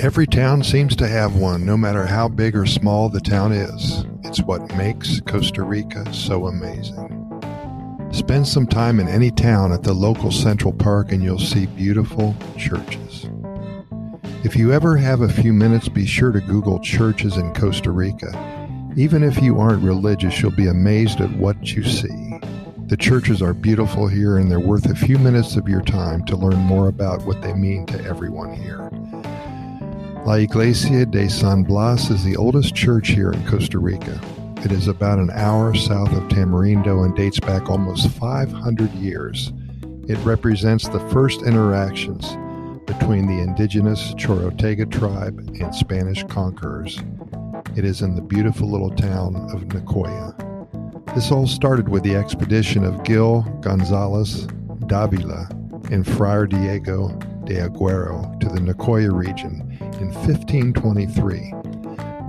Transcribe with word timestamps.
Every 0.00 0.28
town 0.28 0.62
seems 0.62 0.94
to 0.94 1.08
have 1.08 1.34
one, 1.34 1.66
no 1.66 1.76
matter 1.76 2.06
how 2.06 2.28
big 2.28 2.54
or 2.54 2.66
small 2.66 3.08
the 3.08 3.20
town 3.20 3.50
is. 3.50 4.04
It's 4.22 4.40
what 4.40 4.76
makes 4.76 5.20
Costa 5.22 5.64
Rica 5.64 6.14
so 6.14 6.46
amazing. 6.46 7.16
Spend 8.12 8.46
some 8.46 8.68
time 8.68 9.00
in 9.00 9.08
any 9.08 9.32
town 9.32 9.72
at 9.72 9.82
the 9.82 9.92
local 9.92 10.30
Central 10.30 10.72
Park 10.72 11.10
and 11.10 11.20
you'll 11.20 11.40
see 11.40 11.66
beautiful 11.66 12.36
churches. 12.56 13.28
If 14.44 14.54
you 14.54 14.72
ever 14.72 14.96
have 14.96 15.22
a 15.22 15.28
few 15.28 15.52
minutes, 15.52 15.88
be 15.88 16.06
sure 16.06 16.30
to 16.30 16.40
Google 16.42 16.78
churches 16.78 17.36
in 17.36 17.52
Costa 17.52 17.90
Rica. 17.90 18.30
Even 18.96 19.24
if 19.24 19.42
you 19.42 19.58
aren't 19.58 19.82
religious, 19.82 20.40
you'll 20.40 20.52
be 20.52 20.68
amazed 20.68 21.20
at 21.20 21.36
what 21.38 21.74
you 21.74 21.82
see. 21.82 22.38
The 22.86 22.96
churches 22.96 23.42
are 23.42 23.52
beautiful 23.52 24.06
here 24.06 24.38
and 24.38 24.48
they're 24.48 24.60
worth 24.60 24.88
a 24.88 24.94
few 24.94 25.18
minutes 25.18 25.56
of 25.56 25.68
your 25.68 25.82
time 25.82 26.24
to 26.26 26.36
learn 26.36 26.58
more 26.58 26.86
about 26.86 27.26
what 27.26 27.42
they 27.42 27.52
mean 27.52 27.84
to 27.86 28.00
everyone 28.04 28.54
here. 28.54 28.92
La 30.28 30.34
Iglesia 30.34 31.06
de 31.06 31.26
San 31.26 31.62
Blas 31.62 32.10
is 32.10 32.22
the 32.22 32.36
oldest 32.36 32.74
church 32.74 33.08
here 33.08 33.32
in 33.32 33.46
Costa 33.46 33.78
Rica. 33.78 34.20
It 34.62 34.70
is 34.70 34.86
about 34.86 35.18
an 35.18 35.30
hour 35.30 35.74
south 35.74 36.12
of 36.12 36.24
Tamarindo 36.24 37.06
and 37.06 37.16
dates 37.16 37.40
back 37.40 37.70
almost 37.70 38.10
500 38.10 38.92
years. 38.92 39.54
It 40.06 40.18
represents 40.26 40.86
the 40.86 41.00
first 41.08 41.40
interactions 41.40 42.36
between 42.84 43.26
the 43.26 43.42
indigenous 43.42 44.12
Chorotega 44.16 44.92
tribe 44.92 45.38
and 45.62 45.74
Spanish 45.74 46.22
conquerors. 46.24 47.00
It 47.74 47.86
is 47.86 48.02
in 48.02 48.14
the 48.14 48.20
beautiful 48.20 48.70
little 48.70 48.94
town 48.94 49.34
of 49.50 49.62
Nicoya. 49.62 50.34
This 51.14 51.32
all 51.32 51.46
started 51.46 51.88
with 51.88 52.02
the 52.02 52.16
expedition 52.16 52.84
of 52.84 53.02
Gil 53.02 53.40
Gonzalez 53.62 54.46
Davila 54.88 55.48
and 55.90 56.06
Friar 56.06 56.46
Diego 56.46 57.18
de 57.48 57.66
Aguero 57.66 58.38
to 58.40 58.48
the 58.50 58.60
Nicoya 58.60 59.10
region 59.10 59.62
in 60.00 60.12
1523. 60.12 61.54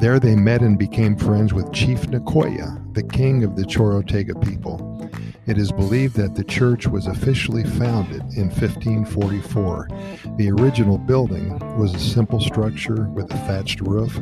There 0.00 0.20
they 0.20 0.36
met 0.36 0.62
and 0.62 0.78
became 0.78 1.16
friends 1.16 1.52
with 1.52 1.72
Chief 1.72 2.02
Nicoya, 2.02 2.80
the 2.94 3.02
king 3.02 3.42
of 3.42 3.56
the 3.56 3.64
Chorotega 3.64 4.40
people. 4.40 5.10
It 5.46 5.58
is 5.58 5.72
believed 5.72 6.14
that 6.16 6.36
the 6.36 6.44
church 6.44 6.86
was 6.86 7.08
officially 7.08 7.64
founded 7.64 8.22
in 8.36 8.48
1544. 8.48 9.88
The 10.36 10.52
original 10.52 10.98
building 10.98 11.58
was 11.76 11.94
a 11.94 11.98
simple 11.98 12.38
structure 12.40 13.08
with 13.08 13.32
a 13.32 13.38
thatched 13.38 13.80
roof. 13.80 14.16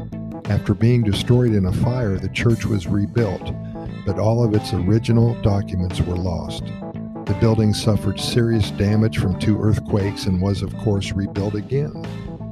After 0.47 0.73
being 0.73 1.03
destroyed 1.03 1.53
in 1.53 1.67
a 1.67 1.73
fire, 1.73 2.17
the 2.17 2.31
church 2.31 2.65
was 2.65 2.87
rebuilt, 2.87 3.53
but 4.07 4.19
all 4.19 4.43
of 4.43 4.55
its 4.55 4.73
original 4.73 5.35
documents 5.43 6.01
were 6.01 6.17
lost. 6.17 6.63
The 7.27 7.37
building 7.41 7.75
suffered 7.75 8.21
serious 8.21 8.71
damage 8.71 9.19
from 9.19 9.37
two 9.39 9.61
earthquakes 9.61 10.27
and 10.27 10.41
was, 10.41 10.63
of 10.63 10.77
course, 10.79 11.11
rebuilt 11.11 11.57
again 11.57 11.93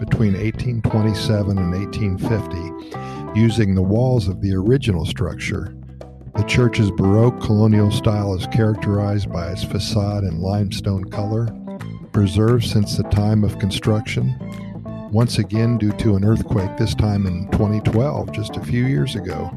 between 0.00 0.34
1827 0.34 1.58
and 1.58 1.72
1850 1.72 3.38
using 3.38 3.74
the 3.74 3.82
walls 3.82 4.26
of 4.26 4.40
the 4.40 4.52
original 4.52 5.06
structure. 5.06 5.76
The 6.36 6.42
church's 6.42 6.90
Baroque 6.90 7.40
colonial 7.40 7.92
style 7.92 8.34
is 8.34 8.48
characterized 8.48 9.32
by 9.32 9.52
its 9.52 9.62
facade 9.62 10.24
in 10.24 10.40
limestone 10.40 11.04
color, 11.04 11.46
preserved 12.10 12.64
since 12.64 12.96
the 12.96 13.04
time 13.04 13.44
of 13.44 13.60
construction. 13.60 14.36
Once 15.12 15.38
again, 15.38 15.78
due 15.78 15.92
to 15.92 16.16
an 16.16 16.24
earthquake, 16.24 16.76
this 16.76 16.96
time 16.96 17.26
in 17.26 17.48
2012, 17.52 18.32
just 18.32 18.56
a 18.56 18.64
few 18.64 18.86
years 18.86 19.14
ago, 19.14 19.56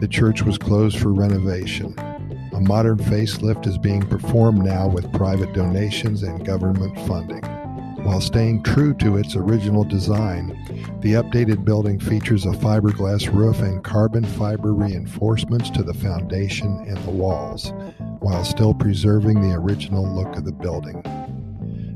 the 0.00 0.08
church 0.08 0.42
was 0.42 0.58
closed 0.58 0.98
for 0.98 1.14
renovation. 1.14 1.94
A 2.58 2.60
modern 2.60 2.98
facelift 2.98 3.68
is 3.68 3.78
being 3.78 4.02
performed 4.02 4.64
now 4.64 4.88
with 4.88 5.12
private 5.12 5.52
donations 5.52 6.24
and 6.24 6.44
government 6.44 6.98
funding. 7.06 7.44
While 8.02 8.20
staying 8.20 8.64
true 8.64 8.94
to 8.94 9.16
its 9.16 9.36
original 9.36 9.84
design, 9.84 10.48
the 11.00 11.12
updated 11.12 11.64
building 11.64 12.00
features 12.00 12.46
a 12.46 12.48
fiberglass 12.48 13.32
roof 13.32 13.60
and 13.60 13.84
carbon 13.84 14.24
fiber 14.24 14.74
reinforcements 14.74 15.70
to 15.70 15.84
the 15.84 15.94
foundation 15.94 16.84
and 16.88 16.98
the 17.04 17.12
walls, 17.12 17.72
while 18.18 18.44
still 18.44 18.74
preserving 18.74 19.40
the 19.40 19.54
original 19.54 20.04
look 20.12 20.34
of 20.34 20.44
the 20.44 20.50
building. 20.50 21.00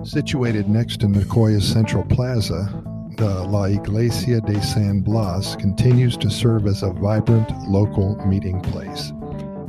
Situated 0.04 0.68
next 0.68 1.00
to 1.00 1.08
Nicoya's 1.08 1.66
Central 1.66 2.04
Plaza, 2.04 2.84
the 3.16 3.42
La 3.48 3.64
Iglesia 3.64 4.40
de 4.40 4.62
San 4.62 5.00
Blas 5.00 5.56
continues 5.56 6.16
to 6.18 6.30
serve 6.30 6.68
as 6.68 6.84
a 6.84 6.92
vibrant 6.92 7.50
local 7.68 8.14
meeting 8.26 8.60
place, 8.60 9.12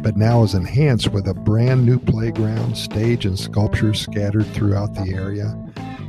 but 0.03 0.17
now 0.17 0.43
is 0.43 0.53
enhanced 0.53 1.07
with 1.07 1.27
a 1.27 1.33
brand 1.33 1.85
new 1.85 1.97
playground, 1.97 2.77
stage, 2.77 3.25
and 3.25 3.39
sculptures 3.39 3.99
scattered 3.99 4.45
throughout 4.47 4.93
the 4.93 5.13
area 5.15 5.57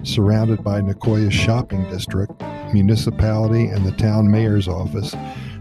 surrounded 0.05 0.63
by 0.63 0.81
Nicoya's 0.81 1.35
shopping 1.35 1.89
district, 1.91 2.43
municipality, 2.73 3.67
and 3.67 3.85
the 3.85 3.93
town 3.93 4.31
mayor's 4.31 4.69
office. 4.69 5.15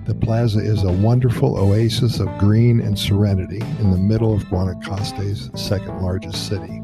The 0.05 0.15
plaza 0.15 0.59
is 0.59 0.83
a 0.83 0.91
wonderful 0.91 1.57
oasis 1.57 2.19
of 2.19 2.37
green 2.37 2.81
and 2.81 2.97
serenity 2.97 3.61
in 3.79 3.91
the 3.91 3.97
middle 3.97 4.33
of 4.33 4.43
Guanacaste's 4.45 5.49
second 5.59 6.01
largest 6.01 6.47
city. 6.47 6.81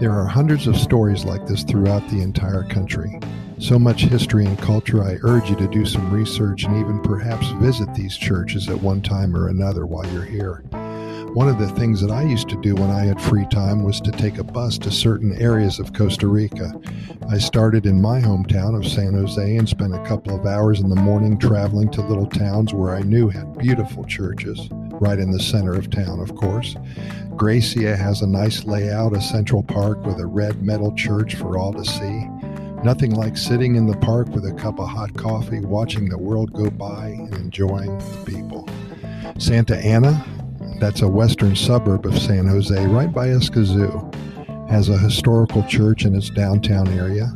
There 0.00 0.12
are 0.12 0.26
hundreds 0.26 0.66
of 0.66 0.76
stories 0.76 1.24
like 1.24 1.46
this 1.46 1.62
throughout 1.62 2.06
the 2.08 2.20
entire 2.20 2.64
country. 2.64 3.18
So 3.58 3.78
much 3.78 4.02
history 4.02 4.44
and 4.44 4.58
culture, 4.58 5.02
I 5.02 5.16
urge 5.22 5.48
you 5.48 5.56
to 5.56 5.66
do 5.68 5.86
some 5.86 6.12
research 6.12 6.64
and 6.64 6.76
even 6.76 7.00
perhaps 7.00 7.48
visit 7.52 7.92
these 7.94 8.14
churches 8.14 8.68
at 8.68 8.82
one 8.82 9.00
time 9.00 9.34
or 9.34 9.48
another 9.48 9.86
while 9.86 10.06
you're 10.12 10.24
here. 10.24 10.62
One 11.32 11.48
of 11.48 11.58
the 11.58 11.68
things 11.70 12.02
that 12.02 12.10
I 12.10 12.22
used 12.22 12.50
to 12.50 12.60
do 12.60 12.74
when 12.74 12.90
I 12.90 13.04
had 13.06 13.20
free 13.20 13.46
time 13.46 13.82
was 13.82 13.98
to 14.02 14.10
take 14.12 14.36
a 14.36 14.44
bus 14.44 14.76
to 14.78 14.90
certain 14.90 15.40
areas 15.40 15.78
of 15.78 15.94
Costa 15.94 16.26
Rica. 16.26 16.70
I 17.30 17.38
started 17.38 17.86
in 17.86 18.00
my 18.00 18.20
hometown 18.20 18.76
of 18.76 18.86
San 18.86 19.14
Jose 19.14 19.56
and 19.56 19.68
spent 19.68 19.94
a 19.94 20.04
couple 20.04 20.38
of 20.38 20.46
hours 20.46 20.80
in 20.80 20.90
the 20.90 20.94
morning 20.94 21.38
traveling 21.38 21.90
to 21.92 22.02
little 22.02 22.26
towns 22.26 22.74
where 22.74 22.94
I 22.94 23.00
knew 23.00 23.28
had 23.28 23.56
beautiful 23.56 24.04
churches, 24.04 24.68
right 25.00 25.18
in 25.18 25.30
the 25.30 25.40
center 25.40 25.74
of 25.74 25.90
town, 25.90 26.20
of 26.20 26.34
course. 26.36 26.76
Grecia 27.36 27.96
has 27.96 28.20
a 28.20 28.26
nice 28.26 28.64
layout, 28.64 29.16
a 29.16 29.20
central 29.20 29.62
park 29.62 30.04
with 30.04 30.20
a 30.20 30.26
red 30.26 30.62
metal 30.62 30.94
church 30.94 31.34
for 31.36 31.58
all 31.58 31.72
to 31.72 31.84
see. 31.84 32.28
Nothing 32.84 33.14
like 33.14 33.36
sitting 33.36 33.76
in 33.76 33.86
the 33.86 33.96
park 33.96 34.28
with 34.28 34.44
a 34.44 34.54
cup 34.54 34.78
of 34.78 34.88
hot 34.88 35.14
coffee, 35.14 35.60
watching 35.60 36.08
the 36.08 36.18
world 36.18 36.52
go 36.52 36.70
by, 36.70 37.08
and 37.08 37.34
enjoying 37.34 37.98
the 37.98 38.24
people. 38.24 38.68
Santa 39.38 39.76
Ana, 39.76 40.24
that's 40.78 41.02
a 41.02 41.08
western 41.08 41.56
suburb 41.56 42.06
of 42.06 42.18
San 42.18 42.46
Jose, 42.46 42.86
right 42.86 43.12
by 43.12 43.28
Escazú. 43.28 44.12
Has 44.68 44.88
a 44.88 44.98
historical 44.98 45.62
church 45.64 46.04
in 46.04 46.14
its 46.14 46.30
downtown 46.30 46.88
area. 46.88 47.32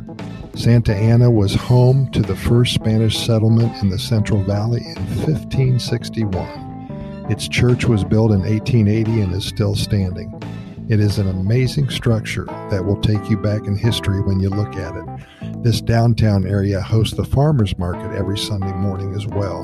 Santa 0.53 0.93
Ana 0.93 1.31
was 1.31 1.55
home 1.55 2.11
to 2.11 2.21
the 2.21 2.35
first 2.35 2.73
Spanish 2.73 3.17
settlement 3.17 3.81
in 3.81 3.89
the 3.89 3.99
Central 3.99 4.43
Valley 4.43 4.81
in 4.81 4.95
1561. 5.25 7.25
Its 7.29 7.47
church 7.47 7.85
was 7.85 8.03
built 8.03 8.31
in 8.31 8.41
1880 8.41 9.21
and 9.21 9.33
is 9.33 9.45
still 9.45 9.75
standing. 9.75 10.33
It 10.89 10.99
is 10.99 11.19
an 11.19 11.29
amazing 11.29 11.89
structure 11.89 12.43
that 12.69 12.83
will 12.83 12.99
take 12.99 13.29
you 13.29 13.37
back 13.37 13.65
in 13.65 13.77
history 13.77 14.21
when 14.21 14.41
you 14.41 14.49
look 14.49 14.75
at 14.75 14.95
it. 14.95 15.05
This 15.63 15.79
downtown 15.79 16.47
area 16.47 16.81
hosts 16.81 17.15
the 17.15 17.23
farmers 17.23 17.77
market 17.77 18.17
every 18.17 18.37
Sunday 18.37 18.73
morning 18.73 19.13
as 19.13 19.27
well. 19.27 19.63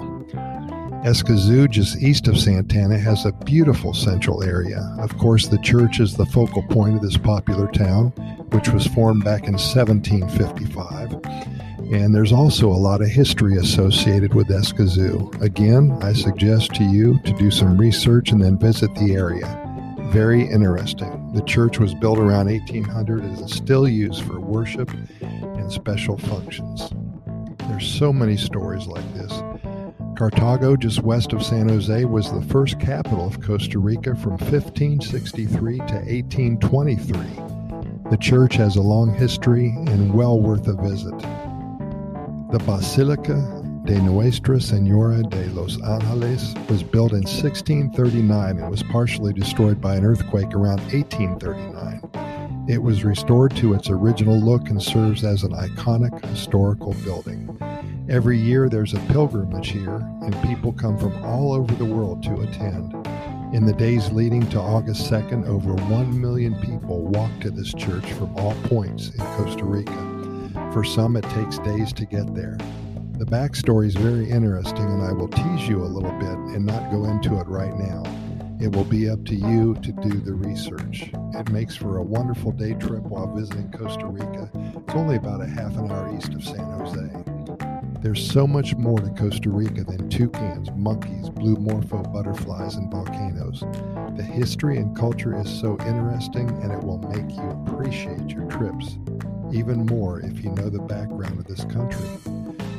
Escazú, 1.04 1.68
just 1.68 2.02
east 2.04 2.28
of 2.28 2.38
Santana, 2.38 3.00
has 3.00 3.26
a 3.26 3.32
beautiful 3.32 3.96
central 3.96 4.44
area. 4.44 4.96
Of 5.00 5.18
course, 5.18 5.48
the 5.48 5.58
church 5.58 6.00
is 6.00 6.16
the 6.16 6.28
focal 6.28 6.62
point 6.64 6.98
of 6.98 7.02
this 7.02 7.18
popular 7.18 7.68
town, 7.72 8.10
which 8.52 8.70
was 8.70 8.86
formed 8.86 9.24
back 9.24 9.48
in 9.48 9.54
1755. 9.54 11.14
And 11.92 12.14
there's 12.14 12.34
also 12.34 12.68
a 12.68 12.78
lot 12.78 13.02
of 13.02 13.08
history 13.08 13.58
associated 13.58 14.36
with 14.36 14.50
Escazú. 14.50 15.42
Again, 15.42 15.98
I 16.02 16.14
suggest 16.14 16.76
to 16.76 16.84
you 16.84 17.20
to 17.24 17.34
do 17.34 17.50
some 17.50 17.76
research 17.76 18.32
and 18.32 18.44
then 18.44 18.60
visit 18.60 18.94
the 18.96 19.16
area. 19.16 19.67
Very 20.12 20.48
interesting. 20.48 21.32
The 21.34 21.42
church 21.44 21.80
was 21.80 21.94
built 21.94 22.18
around 22.18 22.48
1800 22.48 23.24
and 23.24 23.40
is 23.40 23.54
still 23.54 23.88
used 23.88 24.24
for 24.24 24.40
worship 24.40 24.90
and 25.22 25.72
special 25.72 26.18
functions. 26.18 26.90
There's 27.68 27.88
so 27.88 28.14
many 28.14 28.38
stories 28.38 28.88
like 28.88 29.14
this. 29.14 29.32
Cartago, 30.18 30.80
just 30.80 31.04
west 31.04 31.34
of 31.34 31.44
San 31.44 31.70
Jose, 31.70 32.06
was 32.06 32.32
the 32.32 32.42
first 32.42 32.80
capital 32.80 33.28
of 33.28 33.42
Costa 33.42 33.78
Rica 33.78 34.16
from 34.16 34.32
1563 34.38 35.78
to 35.78 35.84
1823. 35.84 37.18
The 38.10 38.18
church 38.18 38.56
has 38.56 38.78
a 38.78 38.82
long 38.82 39.14
history 39.14 39.76
and 39.88 40.14
well 40.14 40.40
worth 40.40 40.68
a 40.68 40.82
visit. 40.82 41.18
The 42.52 42.64
Basilica 42.66 43.57
de 43.88 44.02
Nuestra 44.02 44.60
Senora 44.60 45.24
de 45.24 45.46
los 45.52 45.82
Angeles 45.82 46.54
was 46.70 46.84
built 46.84 47.14
in 47.14 47.22
1639 47.22 48.58
and 48.58 48.70
was 48.70 48.84
partially 48.84 49.32
destroyed 49.32 49.80
by 49.80 49.96
an 49.96 50.04
earthquake 50.04 50.54
around 50.54 50.82
1839. 50.92 52.68
It 52.68 52.84
was 52.84 53.06
restored 53.06 53.56
to 53.56 53.76
its 53.76 53.90
original 53.90 54.38
look 54.38 54.70
and 54.70 54.84
serves 54.84 55.24
as 55.24 55.44
an 55.44 55.54
iconic 55.54 56.22
historical 56.26 56.96
building. 57.06 57.58
Every 58.10 58.38
year 58.38 58.68
there's 58.68 58.94
a 58.94 59.00
pilgrimage 59.08 59.70
here, 59.70 60.06
and 60.22 60.36
people 60.44 60.74
come 60.74 60.98
from 60.98 61.24
all 61.24 61.54
over 61.54 61.74
the 61.74 61.86
world 61.86 62.22
to 62.24 62.42
attend. 62.42 62.94
In 63.56 63.66
the 63.66 63.72
days 63.72 64.12
leading 64.12 64.46
to 64.50 64.60
August 64.60 65.10
2nd, 65.10 65.48
over 65.48 65.74
1 65.74 66.20
million 66.20 66.60
people 66.60 67.06
walk 67.06 67.32
to 67.40 67.52
this 67.52 67.74
church 67.74 68.12
from 68.14 68.36
all 68.36 68.54
points 68.66 69.12
in 69.12 69.20
Costa 69.20 69.64
Rica. 69.64 70.72
For 70.74 70.84
some, 70.84 71.16
it 71.16 71.24
takes 71.30 71.58
days 71.60 71.94
to 71.94 72.06
get 72.06 72.36
there. 72.36 72.58
The 73.18 73.26
backstory 73.26 73.88
is 73.88 73.96
very 73.96 74.30
interesting, 74.30 74.86
and 74.86 75.02
I 75.02 75.12
will 75.12 75.28
tease 75.28 75.68
you 75.68 75.82
a 75.82 75.90
little 75.90 76.12
bit 76.20 76.38
and 76.54 76.64
not 76.64 76.92
go 76.92 77.06
into 77.06 77.40
it 77.40 77.48
right 77.48 77.76
now. 77.76 78.04
It 78.62 78.76
will 78.76 78.84
be 78.84 79.10
up 79.10 79.26
to 79.26 79.36
you 79.36 79.74
to 79.74 79.92
do 79.92 80.20
the 80.20 80.36
research. 80.36 81.10
It 81.34 81.52
makes 81.52 81.76
for 81.76 81.98
a 81.98 82.04
wonderful 82.04 82.52
day 82.52 82.76
trip 82.76 83.02
while 83.02 83.34
visiting 83.34 83.72
Costa 83.72 84.06
Rica. 84.06 84.52
It's 84.54 84.94
only 84.94 85.16
about 85.16 85.42
a 85.42 85.48
half 85.48 85.76
an 85.78 85.92
hour 85.92 86.16
east 86.16 86.36
of 86.36 86.44
San 86.44 86.60
Jose. 86.60 88.02
There's 88.04 88.24
so 88.24 88.46
much 88.46 88.76
more 88.76 89.00
to 89.00 89.10
Costa 89.10 89.50
Rica 89.50 89.84
than 89.84 90.10
toucans, 90.12 90.70
monkeys, 90.76 91.32
blue 91.32 91.56
morpho 91.56 92.04
butterflies, 92.04 92.76
and 92.76 92.92
volcanoes. 92.92 93.62
The 94.16 94.22
history 94.22 94.78
and 94.78 94.96
culture 94.96 95.36
is 95.42 95.50
so 95.60 95.76
interesting, 95.88 96.50
and 96.62 96.72
it 96.72 96.84
will 96.84 97.00
make 97.00 97.36
you 97.36 97.50
appreciate 97.50 98.30
your 98.30 98.46
trips 98.46 99.00
even 99.54 99.86
more 99.86 100.20
if 100.20 100.44
you 100.44 100.52
know 100.52 100.70
the 100.70 100.82
background 100.82 101.40
of 101.40 101.46
this 101.46 101.64
country. 101.66 102.08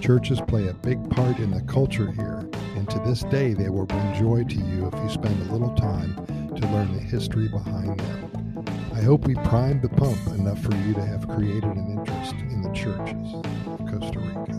Churches 0.08 0.40
play 0.48 0.68
a 0.68 0.72
big 0.72 1.10
part 1.10 1.38
in 1.38 1.50
the 1.50 1.60
culture 1.70 2.10
here, 2.10 2.48
and 2.76 2.88
to 2.88 2.98
this 3.00 3.24
day 3.24 3.52
they 3.52 3.68
will 3.68 3.84
bring 3.84 4.14
joy 4.14 4.42
to 4.42 4.54
you 4.54 4.86
if 4.86 4.94
you 5.02 5.10
spend 5.10 5.38
a 5.42 5.52
little 5.52 5.74
time 5.74 6.16
to 6.56 6.66
learn 6.68 6.94
the 6.94 6.98
history 6.98 7.46
behind 7.46 8.00
them. 8.00 8.64
I 8.94 9.02
hope 9.02 9.26
we 9.26 9.34
primed 9.34 9.82
the 9.82 9.90
pump 9.90 10.16
enough 10.28 10.62
for 10.62 10.74
you 10.76 10.94
to 10.94 11.04
have 11.04 11.28
created 11.28 11.64
an 11.64 11.90
interest 11.90 12.36
in 12.36 12.62
the 12.62 12.70
churches 12.70 13.34
of 13.66 13.80
Costa 13.86 14.18
Rica. 14.18 14.57